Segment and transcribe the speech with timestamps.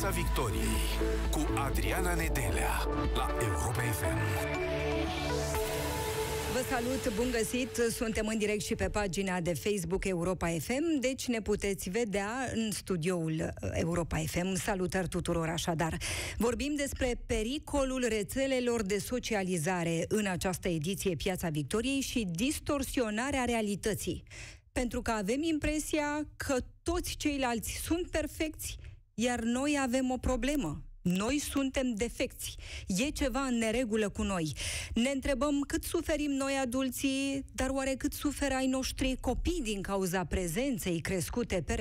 [0.00, 0.86] Piața Victoriei
[1.30, 2.70] cu Adriana Nedelea
[3.14, 4.18] la Europa FM.
[6.52, 7.74] Vă salut, bun găsit!
[7.90, 12.70] Suntem în direct și pe pagina de Facebook Europa FM, deci ne puteți vedea în
[12.70, 14.54] studioul Europa FM.
[14.54, 15.96] Salutări tuturor așadar!
[16.36, 24.22] Vorbim despre pericolul rețelelor de socializare în această ediție Piața Victoriei și distorsionarea realității.
[24.72, 28.78] Pentru că avem impresia că toți ceilalți sunt perfecți,
[29.20, 30.82] iar noi avem o problemă.
[31.02, 32.56] Noi suntem defecți.
[32.86, 34.52] E ceva în neregulă cu noi.
[34.94, 40.24] Ne întrebăm cât suferim noi adulții, dar oare cât suferă ai noștri copii din cauza
[40.24, 41.76] prezenței crescute pe